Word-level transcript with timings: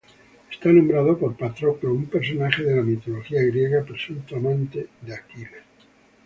Está 0.49 0.69
nombrado 0.71 1.15
por 1.15 1.37
Patroclo, 1.37 1.93
un 1.93 2.07
personaje 2.07 2.63
de 2.63 2.75
la 2.75 2.81
mitología 2.81 3.43
griega, 3.43 3.85
presunto 3.87 4.35
amante 4.35 4.87
de 5.01 5.13
Aquiles. 5.13 5.61